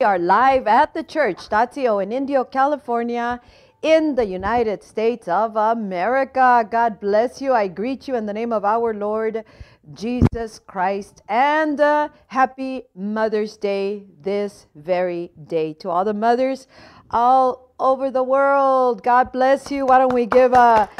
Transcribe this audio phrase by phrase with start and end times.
[0.00, 3.40] We are live at the church, dot co in Indio, California,
[3.80, 6.66] in the United States of America.
[6.68, 7.52] God bless you.
[7.52, 9.44] I greet you in the name of our Lord
[9.92, 15.74] Jesus Christ and uh, happy Mother's Day this very day.
[15.74, 16.66] To all the mothers
[17.12, 19.86] all over the world, God bless you.
[19.86, 20.90] Why don't we give a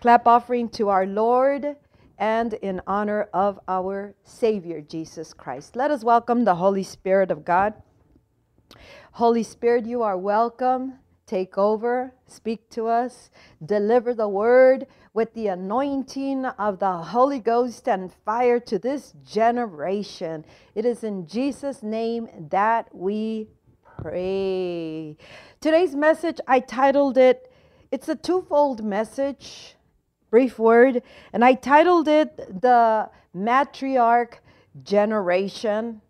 [0.00, 1.76] clap offering to our Lord?
[2.20, 5.74] And in honor of our Savior, Jesus Christ.
[5.74, 7.72] Let us welcome the Holy Spirit of God.
[9.12, 10.98] Holy Spirit, you are welcome.
[11.26, 13.30] Take over, speak to us,
[13.64, 20.44] deliver the word with the anointing of the Holy Ghost and fire to this generation.
[20.74, 23.48] It is in Jesus' name that we
[24.02, 25.16] pray.
[25.60, 27.50] Today's message, I titled it,
[27.90, 29.76] it's a twofold message
[30.30, 31.02] brief word,
[31.32, 34.34] and I titled it The Matriarch
[34.82, 36.00] Generation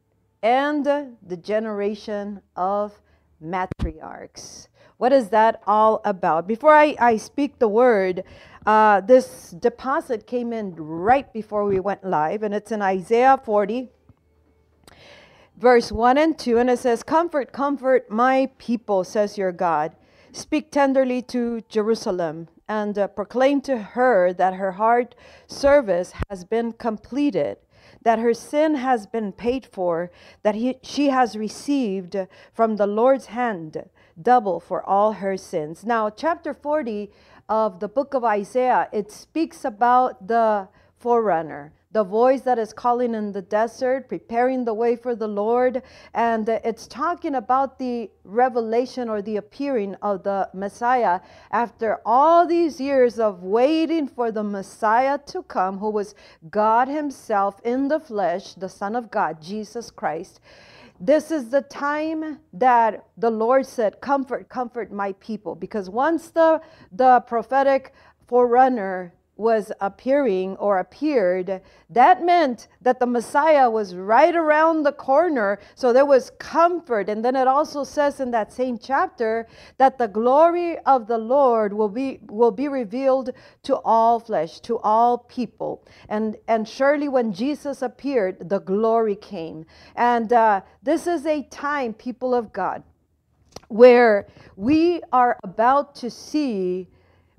[0.42, 3.00] and the Generation of
[3.42, 4.68] Matriarchs.
[4.98, 6.46] What is that all about?
[6.46, 8.22] Before I, I speak the word,
[8.66, 13.88] uh, this deposit came in right before we went live, and it's in Isaiah 40,
[15.56, 19.96] verse 1 and 2, and it says, Comfort, comfort my people, says your God.
[20.32, 25.16] Speak tenderly to Jerusalem and uh, proclaim to her that her heart
[25.48, 27.56] service has been completed,
[28.02, 30.08] that her sin has been paid for,
[30.44, 32.14] that he, she has received
[32.54, 33.90] from the Lord's hand
[34.22, 35.84] double for all her sins.
[35.84, 37.10] Now, chapter 40
[37.48, 43.14] of the book of Isaiah, it speaks about the forerunner the voice that is calling
[43.14, 45.82] in the desert, preparing the way for the Lord.
[46.14, 52.80] And it's talking about the revelation or the appearing of the Messiah after all these
[52.80, 56.14] years of waiting for the Messiah to come, who was
[56.48, 60.40] God Himself in the flesh, the Son of God, Jesus Christ.
[61.02, 65.54] This is the time that the Lord said, Comfort, comfort my people.
[65.54, 66.60] Because once the,
[66.92, 67.94] the prophetic
[68.28, 75.58] forerunner was appearing or appeared, that meant that the Messiah was right around the corner.
[75.74, 77.08] So there was comfort.
[77.08, 81.72] And then it also says in that same chapter that the glory of the Lord
[81.72, 83.30] will be will be revealed
[83.62, 85.84] to all flesh, to all people.
[86.08, 89.64] And and surely when Jesus appeared, the glory came.
[89.96, 92.82] And uh, this is a time, people of God,
[93.68, 96.88] where we are about to see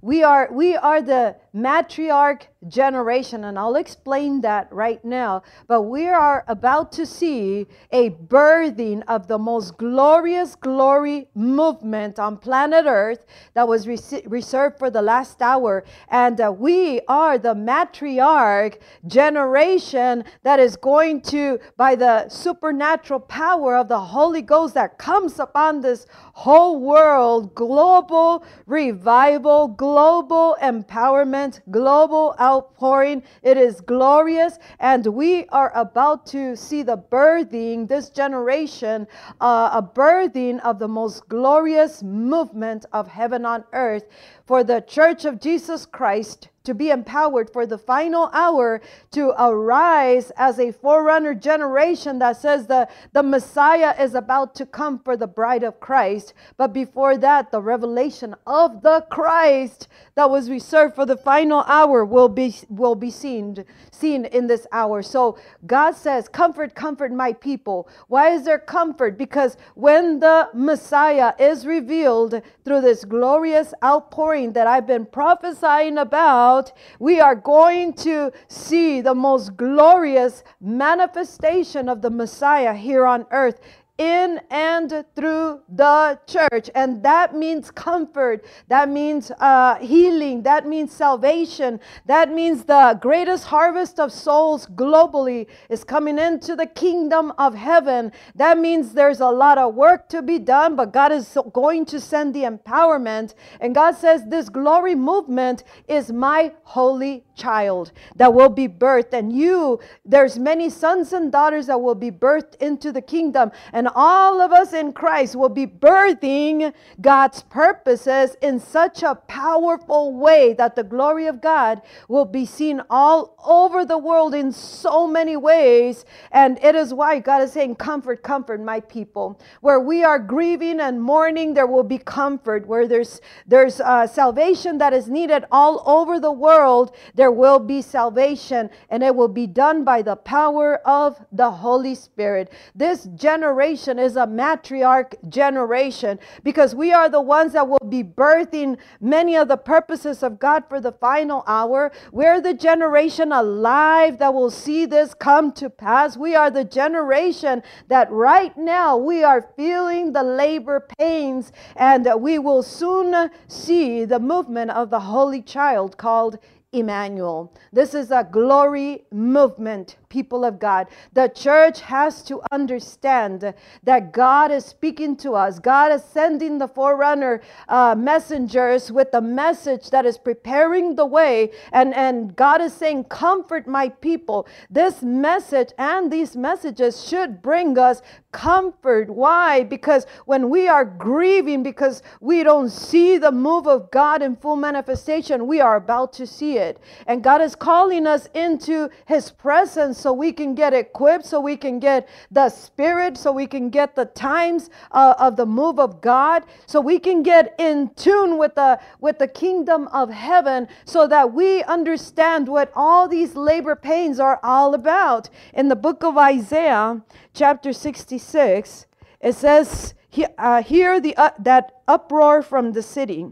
[0.02, 5.42] we are we are the matriarch generation, and I'll explain that right now.
[5.68, 12.38] But we are about to see a birthing of the most glorious glory movement on
[12.38, 13.26] planet Earth
[13.56, 15.84] that was reserved for the last hour.
[16.10, 23.76] And uh, we are the matriarch generation that is going to, by the supernatural power
[23.76, 31.41] of the Holy Ghost that comes upon this whole world, global revival, global empowerment,
[31.72, 33.24] global outpouring.
[33.41, 39.07] It is glorious, and we are about to see the birthing, this generation,
[39.40, 44.06] uh, a birthing of the most glorious movement of heaven on earth
[44.46, 50.32] for the church of Jesus Christ to be empowered for the final hour to arise
[50.38, 55.28] as a forerunner generation that says the, the Messiah is about to come for the
[55.28, 56.34] bride of Christ.
[56.58, 62.06] But before that, the revelation of the Christ that was reserved for the final hour
[62.06, 65.02] will be will be seen seen in this hour.
[65.02, 67.88] So God says, Comfort, comfort my people.
[68.08, 69.18] Why is there comfort?
[69.18, 76.51] Because when the Messiah is revealed through this glorious outpouring that I've been prophesying about
[76.52, 83.26] out, we are going to see the most glorious manifestation of the Messiah here on
[83.32, 83.60] earth
[84.02, 86.72] in and through the church.
[86.74, 93.46] And that means comfort, that means uh, healing, that means salvation, that means the greatest
[93.46, 98.12] harvest of souls globally is coming into the kingdom of heaven.
[98.34, 102.00] That means there's a lot of work to be done, but God is going to
[102.00, 103.36] send the empowerment.
[103.59, 109.14] And God says, This glory movement is my holy child that will be birthed.
[109.14, 113.52] And you, there's many sons and daughters that will be birthed into the kingdom.
[113.74, 120.14] And all of us in Christ will be birthing God's purposes in such a powerful
[120.14, 125.08] way that the glory of God will be seen all over the world in so
[125.08, 126.06] many ways.
[126.32, 129.40] And it is why God is saying, Comfort, comfort my people.
[129.62, 132.68] Where we are grieving and mourning, there will be comfort.
[132.68, 137.60] Where there's, there's uh, salvation that is needed all over the world, there there will
[137.60, 142.52] be salvation and it will be done by the power of the Holy Spirit.
[142.76, 148.78] This generation is a matriarch generation because we are the ones that will be birthing
[149.00, 151.94] many of the purposes of God for the final hour.
[152.12, 156.18] We're the generation alive that will see this come to pass.
[156.18, 162.40] We are the generation that right now we are feeling the labor pains and we
[162.40, 166.38] will soon see the movement of the Holy Child called
[166.72, 167.53] Emmanuel.
[167.73, 170.87] This is a glory movement, people of God.
[171.13, 173.53] The church has to understand
[173.84, 175.58] that God is speaking to us.
[175.58, 181.52] God is sending the forerunner uh, messengers with a message that is preparing the way.
[181.72, 184.47] And, and God is saying, Comfort my people.
[184.69, 188.02] This message and these messages should bring us
[188.34, 189.09] comfort.
[189.09, 189.63] Why?
[189.63, 194.58] Because when we are grieving because we don't see the move of God in full
[194.58, 196.79] manifestation, we are about to see it.
[197.08, 201.56] And God is calling us into His presence so we can get equipped, so we
[201.56, 206.02] can get the Spirit, so we can get the times uh, of the move of
[206.02, 211.08] God, so we can get in tune with the with the kingdom of heaven, so
[211.08, 215.30] that we understand what all these labor pains are all about.
[215.53, 217.02] In the book of Isaiah,
[217.34, 218.88] chapter 66,
[219.22, 219.94] it says,
[220.38, 223.28] uh, "Hear the uh, that uproar from the city."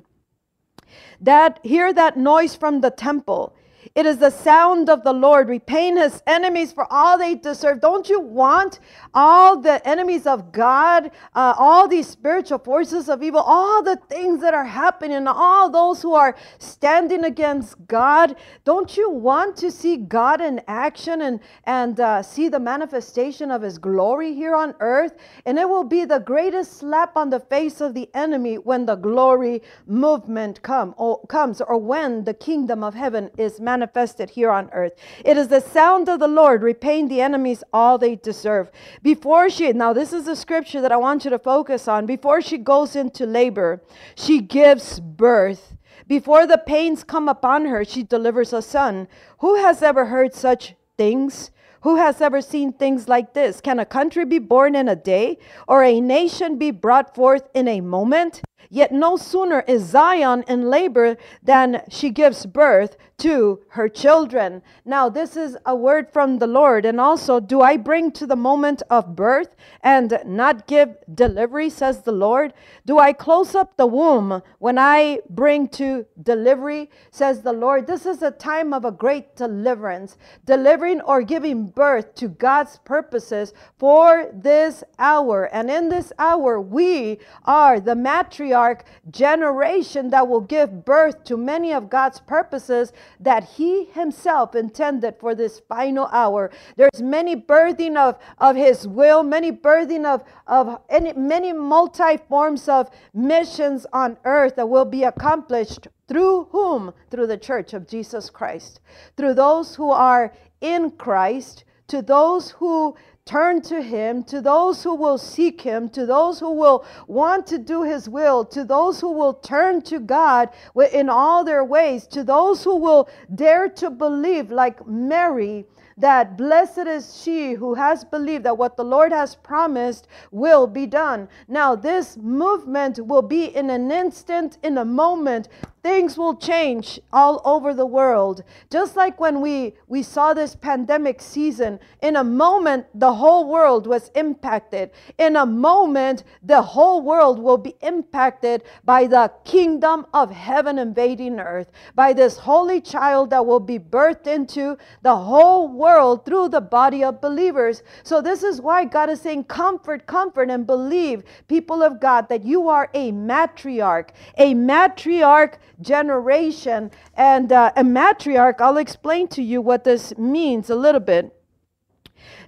[1.22, 3.54] that hear that noise from the temple.
[3.96, 7.82] It is the sound of the Lord repaying his enemies for all they deserve.
[7.82, 8.80] Don't you want
[9.14, 14.42] all the enemies of God, uh, all these spiritual forces of evil, all the things
[14.42, 18.36] that are happening, all those who are standing against God?
[18.66, 23.62] Don't you want to see God in action and, and uh, see the manifestation of
[23.62, 25.14] his glory here on earth?
[25.46, 28.96] And it will be the greatest slap on the face of the enemy when the
[28.96, 34.52] glory movement come, or, comes or when the kingdom of heaven is manifested manifested here
[34.60, 34.96] on earth.
[35.24, 38.72] It is the sound of the Lord repaying the enemies all they deserve.
[39.04, 42.06] Before she, now this is the scripture that I want you to focus on.
[42.06, 43.82] Before she goes into labor,
[44.16, 45.64] she gives birth.
[46.08, 49.08] Before the pains come upon her, she delivers a son.
[49.40, 51.52] Who has ever heard such things?
[51.82, 53.62] Who has ever seen things like this?
[53.62, 55.38] Can a country be born in a day,
[55.68, 58.42] or a nation be brought forth in a moment?
[58.70, 64.62] Yet no sooner is Zion in labor than she gives birth to her children.
[64.86, 66.86] Now, this is a word from the Lord.
[66.86, 72.04] And also, do I bring to the moment of birth and not give delivery, says
[72.04, 72.54] the Lord?
[72.86, 77.88] Do I close up the womb when I bring to delivery, says the Lord?
[77.88, 83.54] This is a time of a great deliverance, delivering or giving birth to God's purposes
[83.78, 85.50] for this hour.
[85.52, 91.38] And in this hour, we are the matriarch patriarch generation that will give birth to
[91.38, 96.52] many of God's purposes that he himself intended for this final hour.
[96.76, 102.68] There's many birthing of, of his will, many birthing of, of any, many multi forms
[102.68, 106.92] of missions on earth that will be accomplished through whom?
[107.12, 108.80] Through the church of Jesus Christ.
[109.16, 112.96] Through those who are in Christ, to those who
[113.30, 117.60] turn to Him, to those who will seek Him, to those who will want to
[117.60, 120.50] do His will, to those who will turn to God
[120.92, 125.66] in all their ways, to those who will dare to believe, like Mary,
[125.96, 130.88] that blessed is she who has believed that what the Lord has promised will be
[130.88, 131.28] done.
[131.48, 135.50] Now, this movement will be in an instant, in a moment
[135.82, 138.44] things will change all over the world.
[138.70, 143.88] Just like when we we saw this pandemic season in a moment the whole world
[143.88, 144.92] was impacted.
[145.18, 151.40] In a moment the whole world will be impacted by the kingdom of heaven invading
[151.40, 156.62] earth by this holy child that will be birthed into the whole world through the
[156.62, 157.84] body of believers.
[158.04, 162.44] So this is why God is saying comfort comfort and believe people of God that
[162.44, 166.92] you are a matriarch a matriarch generation.
[167.16, 171.36] And uh, a matriarch, I'll explain to you what this means a little bit.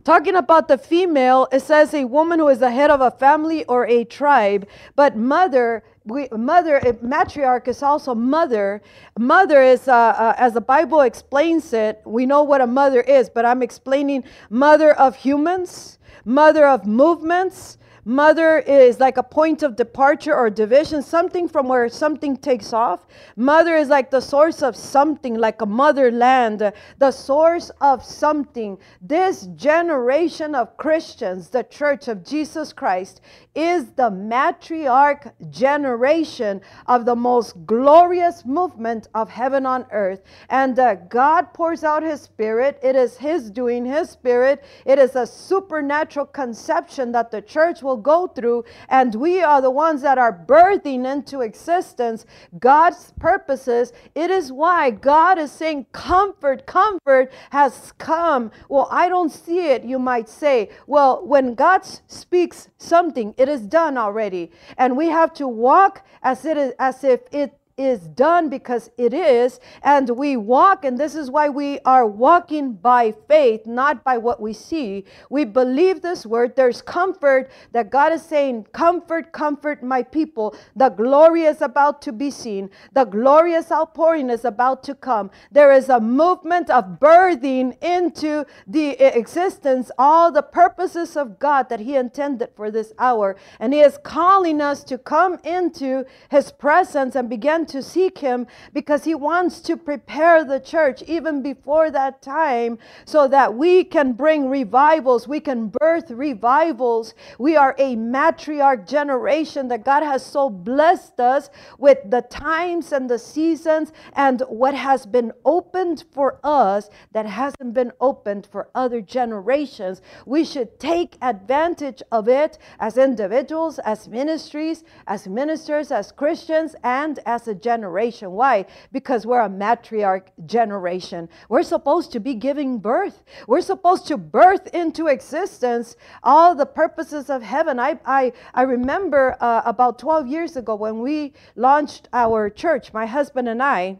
[0.04, 3.64] Talking about the female, it says a woman who is the head of a family
[3.66, 8.82] or a tribe, but mother we, mother matriarch is also mother
[9.20, 13.30] mother is uh, uh, as the bible explains it we know what a mother is
[13.30, 19.76] but i'm explaining mother of humans mother of movements Mother is like a point of
[19.76, 23.06] departure or division, something from where something takes off.
[23.36, 28.78] Mother is like the source of something, like a motherland, the source of something.
[29.02, 33.22] This generation of Christians, the church of Jesus Christ,
[33.54, 40.22] is the matriarch generation of the most glorious movement of heaven on earth.
[40.50, 42.80] And uh, God pours out his spirit.
[42.82, 44.64] It is his doing, his spirit.
[44.86, 48.66] It is a supernatural conception that the church will go through.
[48.90, 52.26] And we are the ones that are birthing into existence
[52.60, 53.94] God's purposes.
[54.16, 58.52] It is why God is saying, Comfort, comfort has come.
[58.70, 60.70] Well, I don't see it, you might say.
[60.88, 64.52] Well, when God speaks something, it is done already.
[64.78, 69.14] And we have to walk as it is as if it is done because it
[69.14, 74.18] is, and we walk, and this is why we are walking by faith, not by
[74.18, 75.06] what we see.
[75.30, 76.56] We believe this word.
[76.56, 80.56] There's comfort that God is saying, Comfort, comfort my people.
[80.76, 85.32] The glory is about to be seen, the glorious outpouring is about to come.
[85.52, 91.80] There is a movement of birthing into the existence all the purposes of God that
[91.80, 97.16] He intended for this hour, and He is calling us to come into His presence
[97.16, 102.22] and begin to seek Him because He wants to prepare the church even before that
[102.22, 107.14] time so that we can bring revivals, we can birth revivals.
[107.40, 113.10] We are a matriarch generation that God has so blessed us with the times and
[113.10, 119.02] the seasons and what has been opened for us that hasn't been opened for other
[119.02, 120.02] generations.
[120.26, 127.20] We should take advantage of it as individuals, as ministries, as ministers, as Christians, and
[127.26, 128.32] as a generation.
[128.32, 128.66] Why?
[128.92, 131.30] Because we're a matriarch generation.
[131.50, 133.24] We're supposed to be giving birth.
[133.48, 137.80] We're supposed to birth into existence all the purposes of heaven.
[137.80, 143.06] I, I, I remember uh, about 12 years ago when we launched our church, my
[143.06, 144.00] husband and I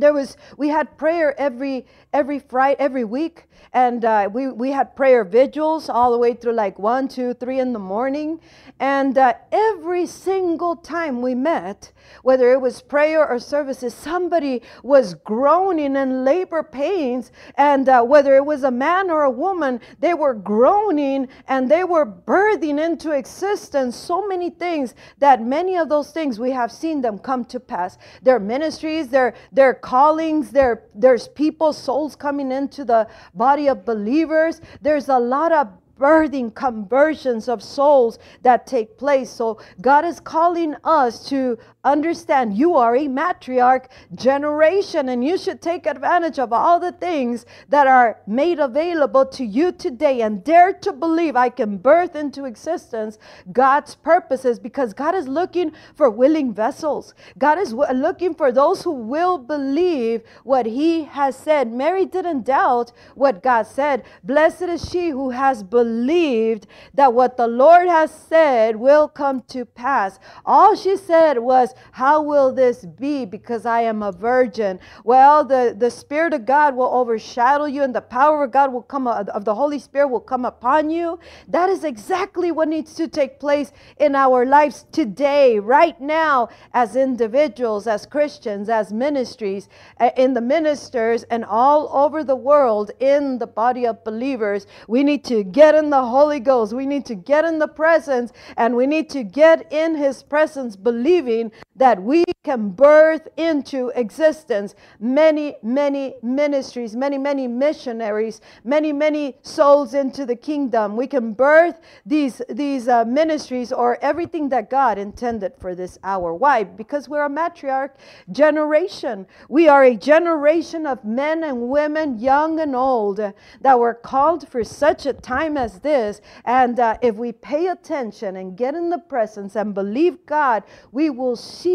[0.00, 4.96] there was we had prayer every every friday every week and uh, we we had
[4.96, 8.40] prayer vigils all the way through like one two three in the morning
[8.80, 11.92] and uh, every single time we met
[12.22, 18.34] whether it was prayer or services somebody was groaning in labor pains and uh, whether
[18.36, 23.10] it was a man or a woman they were groaning and they were birthing into
[23.12, 27.60] existence so many things that many of those things we have seen them come to
[27.60, 27.98] pass.
[28.22, 34.60] Their ministries their their callings there there's people souls coming into the body of believers.
[34.80, 35.66] There's a lot of
[36.00, 39.30] birthing conversions of souls that take place.
[39.30, 45.62] So God is calling us to understand you are a matriarch generation and you should
[45.62, 50.72] take advantage of all the things that are made available to you today and dare
[50.72, 53.18] to believe I can birth into existence
[53.52, 57.14] God's purposes because God is looking for willing vessels.
[57.38, 61.72] God is looking for those who will believe what he has said.
[61.72, 64.04] Mary didn't doubt what God said.
[64.22, 69.64] Blessed is she who has believed that what the Lord has said will come to
[69.64, 70.20] pass.
[70.46, 74.78] All she said was how will this be because I am a virgin?
[75.04, 78.82] Well, the, the Spirit of God will overshadow you and the power of God will
[78.82, 81.18] come, uh, of the Holy Spirit will come upon you.
[81.48, 86.94] That is exactly what needs to take place in our lives today, right now, as
[86.94, 89.68] individuals, as Christians, as ministries,
[89.98, 94.66] uh, in the ministers, and all over the world in the body of believers.
[94.86, 96.72] We need to get in the Holy Ghost.
[96.72, 100.76] We need to get in the presence and we need to get in His presence
[100.76, 109.36] believing that we can birth into existence many, many ministries, many, many missionaries, many, many
[109.40, 110.94] souls into the kingdom.
[110.94, 116.34] We can birth these, these uh, ministries or everything that God intended for this hour.
[116.34, 116.64] Why?
[116.64, 117.92] Because we're a matriarch
[118.30, 119.26] generation.
[119.48, 123.20] We are a generation of men and women, young and old,
[123.62, 126.20] that were called for such a time as this.
[126.44, 131.08] And uh, if we pay attention and get in the presence and believe God, we
[131.08, 131.69] will see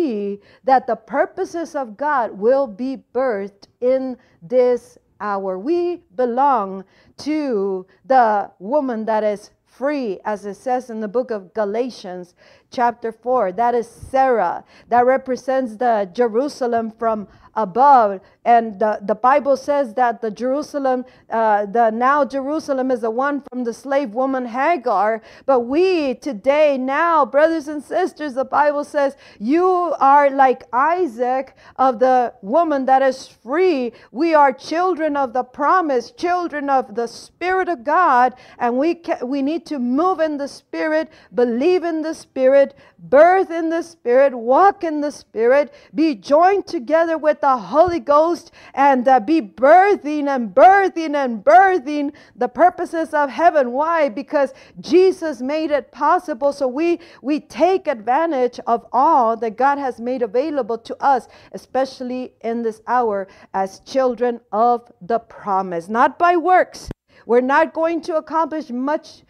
[0.63, 5.57] that the purposes of God will be birthed in this hour.
[5.57, 6.83] We belong
[7.17, 12.33] to the woman that is free, as it says in the book of Galatians,
[12.71, 13.53] chapter 4.
[13.53, 14.63] That is Sarah.
[14.89, 18.19] That represents the Jerusalem from above.
[18.43, 23.41] And the, the Bible says that the Jerusalem, uh, the now Jerusalem is the one
[23.49, 25.21] from the slave woman Hagar.
[25.45, 29.65] But we today, now, brothers and sisters, the Bible says you
[29.99, 33.93] are like Isaac of the woman that is free.
[34.11, 39.25] We are children of the promise, children of the Spirit of God, and we, ca-
[39.25, 42.54] we need need to move in the Spirit, believe in the Spirit,
[42.99, 48.51] birth in the Spirit, walk in the Spirit, be joined together with the Holy Ghost,
[48.73, 53.71] and uh, be birthing and birthing and birthing the purposes of heaven.
[53.71, 54.09] Why?
[54.09, 56.51] Because Jesus made it possible.
[56.53, 62.33] So we we take advantage of all that God has made available to us, especially
[62.41, 66.89] in this hour as children of the promise, not by works.
[67.25, 69.23] We're not going to accomplish much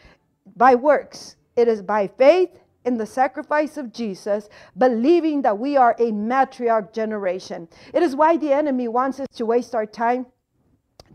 [0.55, 1.35] by works.
[1.55, 2.49] It is by faith
[2.85, 7.67] in the sacrifice of Jesus, believing that we are a matriarch generation.
[7.93, 10.27] It is why the enemy wants us to waste our time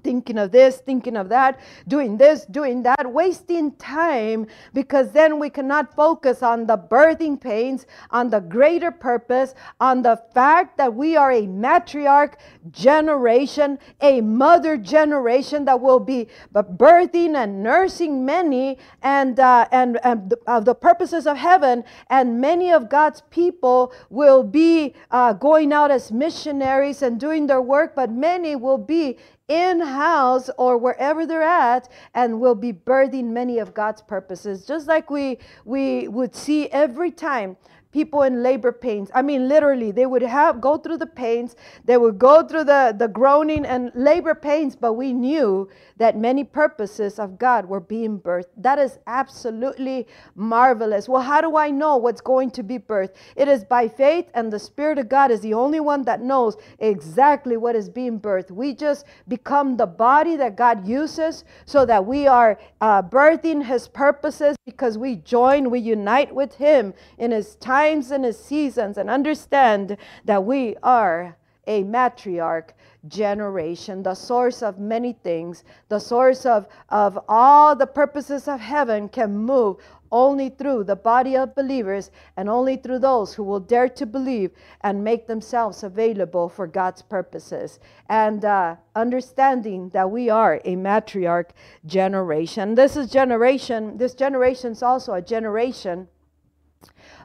[0.02, 5.50] thinking of this, thinking of that, doing this, doing that, wasting time because then we
[5.50, 11.16] cannot focus on the birthing pains, on the greater purpose, on the fact that we
[11.16, 12.34] are a matriarch
[12.70, 20.34] generation, a mother generation that will be birthing and nursing many and, uh, and, and
[20.46, 25.90] of the purposes of heaven, and many of God's people will be uh, going out
[25.90, 29.18] as missionaries and doing their work, but many will be
[29.50, 34.64] in house or wherever they're at and will be birthing many of God's purposes.
[34.64, 37.56] Just like we we would see every time
[37.92, 39.10] people in labor pains.
[39.14, 42.94] I mean, literally, they would have go through the pains, they would go through the,
[42.96, 48.18] the groaning and labor pains, but we knew that many purposes of God were being
[48.18, 48.46] birthed.
[48.56, 51.08] That is absolutely marvelous.
[51.08, 53.14] Well, how do I know what's going to be birthed?
[53.34, 56.56] It is by faith, and the Spirit of God is the only one that knows
[56.78, 58.50] exactly what is being birthed.
[58.50, 63.88] We just become the body that God uses so that we are uh, birthing His
[63.88, 68.98] purposes because we join, we unite with Him in His time times and his seasons
[68.98, 69.96] and understand
[70.26, 71.34] that we are
[71.66, 72.70] a matriarch
[73.08, 79.08] generation, the source of many things, the source of, of all the purposes of heaven
[79.08, 79.76] can move
[80.12, 84.50] only through the body of believers and only through those who will dare to believe
[84.82, 87.78] and make themselves available for God's purposes.
[88.10, 91.50] And uh, understanding that we are a matriarch
[91.86, 92.74] generation.
[92.74, 96.08] This is generation, this generation is also a generation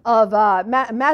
[0.05, 0.63] of uh,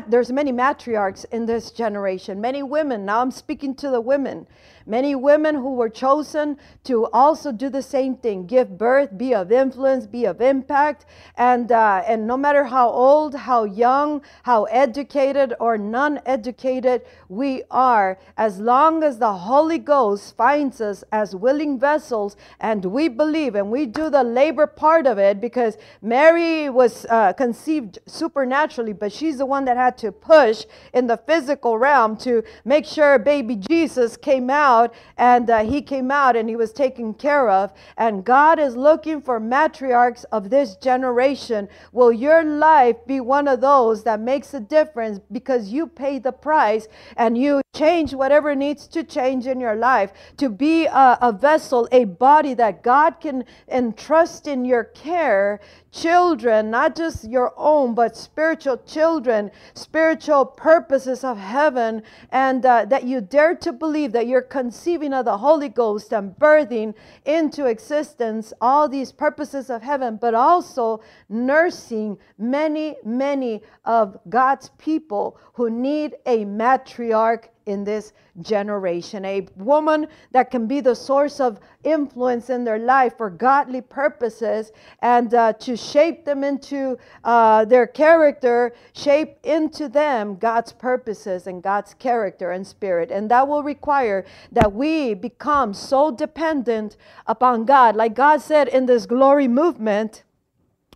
[0.08, 4.46] there's many matriarchs in this generation many women now i'm speaking to the women
[4.86, 9.52] Many women who were chosen to also do the same thing give birth, be of
[9.52, 11.06] influence, be of impact.
[11.38, 17.64] And, uh, and no matter how old, how young, how educated, or non educated we
[17.70, 23.56] are, as long as the Holy Ghost finds us as willing vessels and we believe
[23.56, 28.61] and we do the labor part of it, because Mary was uh, conceived supernaturally,
[28.94, 33.18] but she's the one that had to push in the physical realm to make sure
[33.20, 37.50] baby Jesus came out out and uh, he came out and he was taken care
[37.50, 37.74] of.
[37.98, 41.68] And God is looking for matriarchs of this generation.
[41.92, 46.32] Will your life be one of those that makes a difference because you pay the
[46.32, 51.32] price and you change whatever needs to change in your life to be a, a
[51.32, 55.60] vessel, a body that God can entrust in your care
[55.92, 63.04] children, not just your own, but spiritual children, spiritual purposes of heaven, and uh, that
[63.04, 66.94] you dare to believe that you're conceiving of the Holy Ghost and birthing
[67.26, 75.38] into existence all these purposes of heaven, but also nursing many, many of God's people
[75.54, 79.26] who need a matriarch in this generation.
[79.26, 84.72] A woman that can be the source of influence in their life for godly purposes
[85.02, 91.64] and uh, to shape them into uh, their character, shape into them God's purposes and
[91.64, 93.12] God's character and spirit.
[93.12, 97.96] And that will require that we become so dependent upon God.
[97.96, 100.24] Like God said in this glory movement,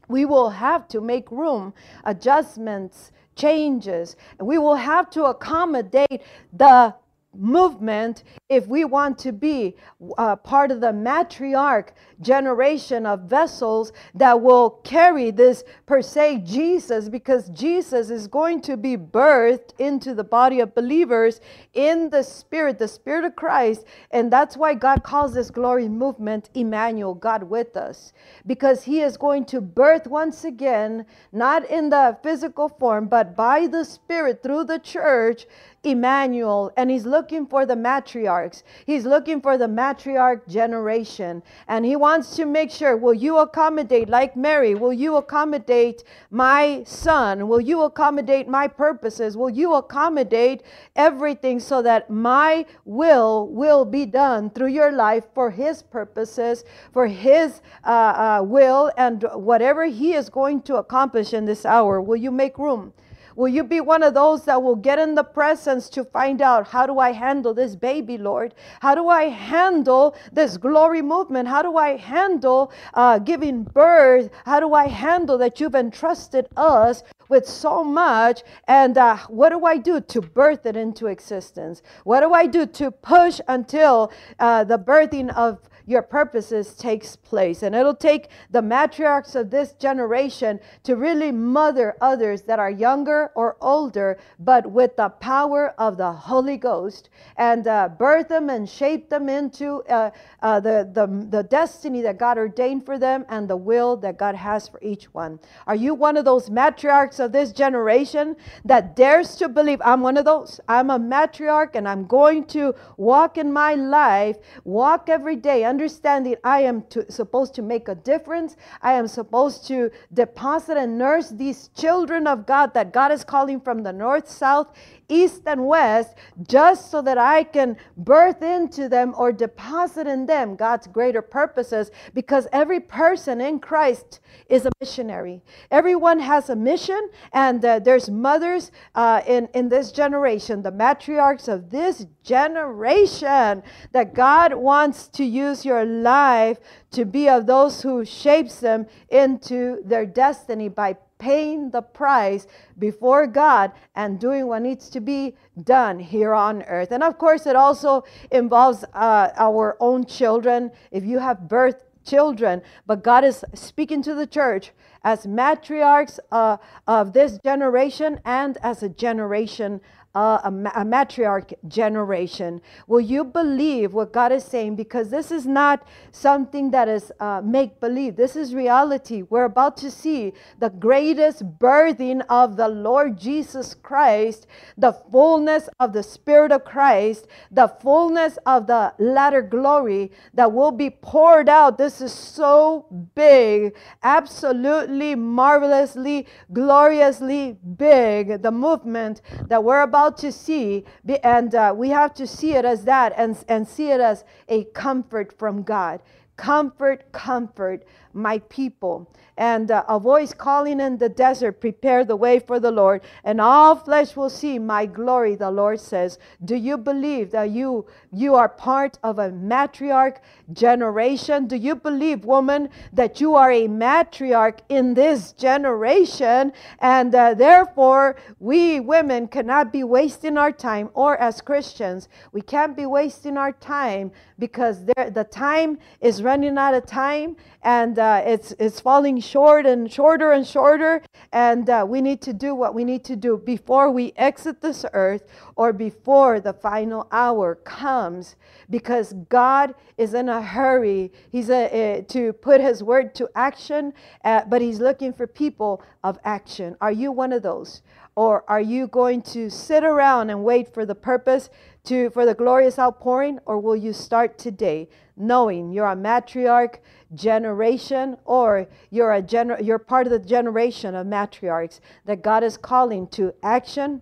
[0.08, 4.16] we will have to make room, adjustments, changes.
[4.40, 6.22] We will have to accommodate
[6.54, 6.96] the
[7.38, 9.76] movement if we want to be
[10.18, 11.90] uh, part of the matriarch
[12.22, 18.78] generation of vessels that will carry this per se Jesus because Jesus is going to
[18.78, 21.42] be birthed into the body of believers
[21.74, 26.50] in the spirit the spirit of Christ and that's why God calls this glory movement
[26.54, 28.14] Emmanuel God with us
[28.46, 33.68] because he is going to birth once again not in the physical form but by
[33.68, 35.46] the spirit through the church
[35.86, 38.64] Emmanuel and he's looking for the matriarchs.
[38.86, 41.44] He's looking for the matriarch generation.
[41.68, 46.84] And he wants to make sure will you accommodate, like Mary, will you accommodate my
[46.86, 47.48] son?
[47.48, 49.36] Will you accommodate my purposes?
[49.36, 50.62] Will you accommodate
[50.96, 56.64] everything so that my will will be done through your life for his purposes,
[56.94, 62.00] for his uh, uh, will, and whatever he is going to accomplish in this hour?
[62.00, 62.94] Will you make room?
[63.36, 66.70] Will you be one of those that will get in the presence to find out
[66.70, 68.56] how do I handle this baby, Lord?
[68.80, 71.50] How do I handle this glory movement?
[71.50, 74.30] How do I handle uh, giving birth?
[74.46, 78.44] How do I handle that you've entrusted us with so much?
[78.70, 81.82] And uh, what do I do to birth it into existence?
[82.06, 87.64] What do I do to push until uh, the birthing of your purposes takes place.
[87.64, 93.32] And it'll take the matriarchs of this generation to really mother others that are younger
[93.36, 98.70] or older, but with the power of the Holy Ghost and uh, birth them and
[98.70, 103.48] shape them into uh, uh, the, the, the destiny that God ordained for them and
[103.48, 105.40] the will that God has for each one.
[105.68, 110.18] Are you one of those matriarchs of this generation that dares to believe I'm one
[110.18, 110.60] of those?
[110.68, 116.36] I'm a matriarch and I'm going to walk in my life, walk every day understanding
[116.42, 118.56] I am to, supposed to make a difference.
[118.82, 123.60] I am supposed to deposit and nurse these children of God that God is calling
[123.60, 124.68] from the north, south,
[125.10, 126.16] east and west,
[126.48, 131.92] just so that I can birth into them or deposit in them God's greater purposes,
[132.14, 135.42] because every person in Christ is a missionary.
[135.72, 141.48] Everyone has a mission, and uh, there's mothers uh, in, in this generation, the matriarchs
[141.48, 146.60] of this generation, that God wants to use your life
[146.92, 152.46] to be of those who shapes them into their destiny by paying the price
[152.78, 156.92] before God and doing what needs to be done here on earth.
[156.92, 160.70] And of course, it also involves uh, our own children.
[160.92, 164.72] If you have birth children, but God is speaking to the church
[165.04, 169.82] as matriarchs uh, of this generation and as a generation
[170.16, 172.62] a, a, matriarch generation.
[172.88, 174.78] Will you believe what God is saying?
[174.78, 178.16] Because this is not something that is uh, make believe.
[178.16, 179.24] This is reality.
[179.24, 184.48] We're about to see the greatest birthing of the Lord Jesus Christ,
[184.78, 190.72] the fullness of the Spirit of Christ, the fullness of the latter glory that will
[190.72, 191.78] be poured out.
[191.78, 198.42] This is so big, absolutely marvelously, gloriously big.
[198.42, 200.86] The movement that we're about to see,
[201.24, 204.66] and uh, we have to see it as that and, and see it as a
[204.66, 206.02] comfort from God.
[206.38, 207.84] Comfort, comfort
[208.16, 209.12] my people.
[209.38, 213.42] And uh, a voice calling in the desert, prepare the way for the Lord, and
[213.42, 216.18] all flesh will see my glory, the Lord says.
[216.44, 220.18] Do you believe that you you are part of a matriarch
[220.54, 221.48] generation?
[221.48, 226.54] Do you believe, woman, that you are a matriarch in this generation?
[226.80, 232.78] And uh, therefore, we women cannot be wasting our time, or as Christians, we can't
[232.78, 238.54] be wasting our time because the time is running out of time and uh, it's,
[238.60, 241.02] it's falling short and shorter and shorter.
[241.32, 244.86] And uh, we need to do what we need to do before we exit this
[244.94, 245.24] earth
[245.56, 248.36] or before the final hour comes
[248.70, 251.12] because God is in a hurry.
[251.32, 255.82] He's a, a to put his word to action, uh, but he's looking for people
[256.04, 256.76] of action.
[256.82, 257.82] Are you one of those?
[258.16, 261.50] Or are you going to sit around and wait for the purpose
[261.86, 266.78] to for the glorious outpouring or will you start today knowing you're a matriarch
[267.16, 272.58] generation or you're a gener- you're part of the generation of matriarchs that God is
[272.58, 274.02] calling to action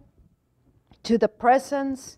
[1.03, 2.17] to the presence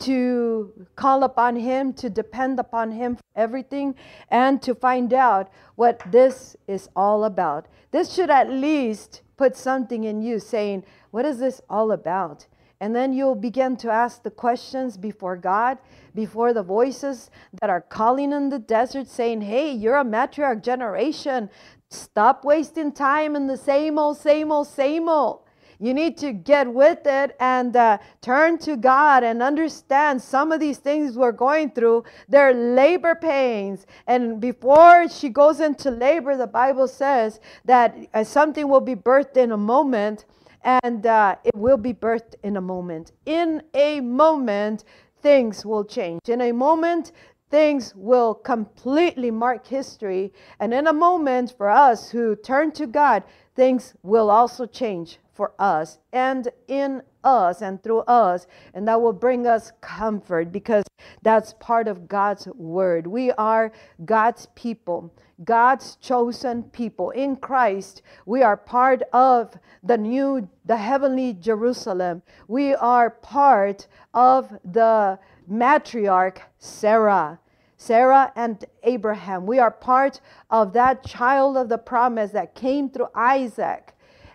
[0.00, 3.94] to call upon him to depend upon him for everything
[4.28, 7.66] and to find out what this is all about.
[7.90, 12.46] This should at least put something in you saying what is this all about
[12.84, 15.78] and then you'll begin to ask the questions before God,
[16.14, 17.30] before the voices
[17.62, 21.48] that are calling in the desert, saying, Hey, you're a matriarch generation.
[21.88, 25.44] Stop wasting time in the same old, same old, same old.
[25.78, 30.60] You need to get with it and uh, turn to God and understand some of
[30.60, 32.04] these things we're going through.
[32.28, 33.86] They're labor pains.
[34.06, 39.38] And before she goes into labor, the Bible says that uh, something will be birthed
[39.38, 40.26] in a moment
[40.64, 43.12] and uh, it will be birthed in a moment.
[43.26, 44.84] In a moment,
[45.20, 46.28] things will change.
[46.28, 47.12] In a moment,
[47.50, 50.32] things will completely mark history.
[50.58, 53.22] And in a moment, for us who turn to God,
[53.54, 58.46] things will also change for us and in us and through us.
[58.72, 60.84] And that will bring us comfort because
[61.22, 63.06] that's part of God's word.
[63.06, 63.72] We are
[64.04, 65.12] God's people,
[65.44, 67.10] God's chosen people.
[67.10, 72.22] In Christ, we are part of the new, the heavenly Jerusalem.
[72.48, 75.18] We are part of the
[75.50, 77.40] matriarch Sarah.
[77.76, 79.44] Sarah and Abraham.
[79.44, 83.93] We are part of that child of the promise that came through Isaac.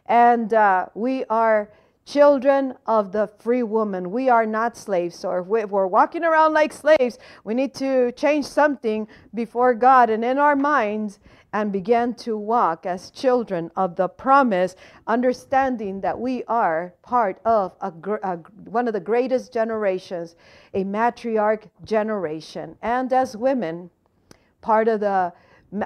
[0.09, 1.71] And uh, we are
[2.03, 4.11] children of the free woman.
[4.11, 5.15] We are not slaves.
[5.15, 10.25] So if we're walking around like slaves, we need to change something before God and
[10.25, 11.19] in our minds
[11.53, 17.73] and begin to walk as children of the promise, understanding that we are part of
[17.81, 17.91] a,
[18.23, 20.35] a, one of the greatest generations,
[20.73, 22.75] a matriarch generation.
[22.81, 23.91] And as women,
[24.61, 25.31] part of the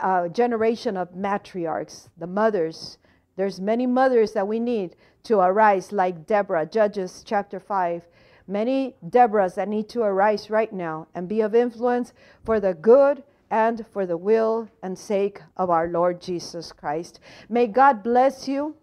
[0.02, 2.98] uh, generation of matriarchs, the mothers.
[3.36, 8.04] There's many mothers that we need to arise like Deborah, Judges chapter 5.
[8.48, 13.24] Many Deborahs that need to arise right now and be of influence for the good
[13.50, 17.20] and for the will and sake of our Lord Jesus Christ.
[17.50, 18.76] May God bless you.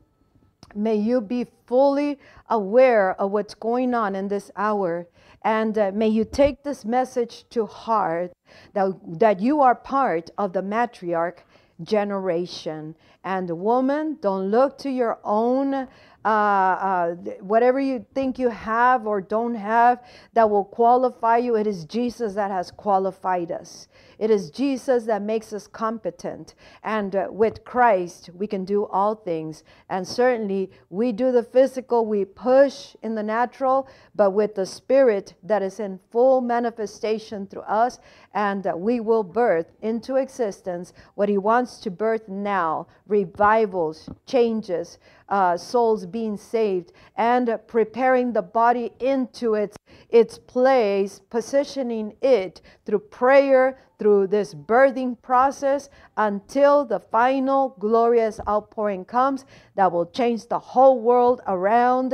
[0.74, 5.06] May you be fully aware of what's going on in this hour.
[5.42, 8.32] And uh, may you take this message to heart
[8.74, 11.38] that, that you are part of the matriarch
[11.82, 12.94] generation.
[13.24, 15.88] And woman, don't look to your own
[16.24, 20.02] uh, uh, whatever you think you have or don't have
[20.34, 23.88] that will qualify you, it is Jesus that has qualified us.
[24.18, 26.54] It is Jesus that makes us competent.
[26.84, 29.64] And uh, with Christ, we can do all things.
[29.88, 35.32] And certainly, we do the physical, we push in the natural, but with the Spirit
[35.42, 37.98] that is in full manifestation through us,
[38.34, 44.98] and uh, we will birth into existence what He wants to birth now revivals, changes
[45.28, 49.76] uh, souls being saved and preparing the body into its
[50.08, 59.04] its place, positioning it through prayer, through this birthing process until the final glorious outpouring
[59.04, 59.44] comes
[59.76, 62.12] that will change the whole world around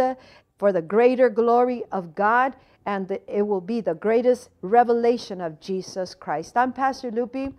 [0.59, 2.57] for the greater glory of God
[2.87, 6.57] and it will be the greatest revelation of Jesus Christ.
[6.57, 7.53] I'm Pastor Lupi.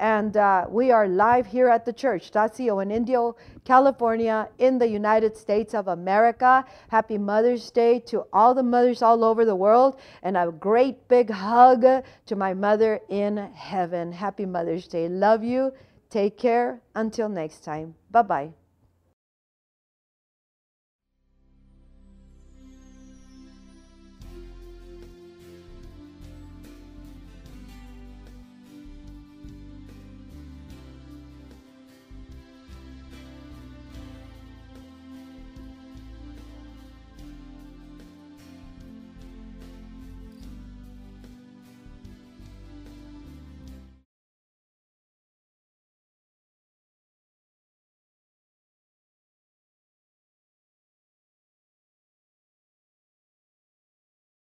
[0.00, 3.36] And uh, we are live here at the church, dot co in Indio,
[3.66, 6.64] California, in the United States of America.
[6.88, 10.00] Happy Mother's Day to all the mothers all over the world.
[10.22, 11.84] And a great big hug
[12.24, 14.10] to my mother in heaven.
[14.10, 15.06] Happy Mother's Day.
[15.06, 15.70] Love you.
[16.08, 16.80] Take care.
[16.94, 17.94] Until next time.
[18.10, 18.59] Bye bye.